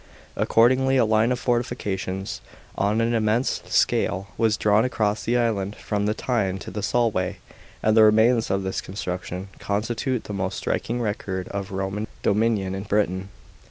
[0.35, 2.41] Accordingly a line of fortifications,
[2.75, 7.37] on an immense scale, was drawn across the island, from the Tyne to the Solway,
[7.83, 12.73] and the re mains of this construction constitute the most striking record of Roman dominion
[12.73, 13.29] in Britain.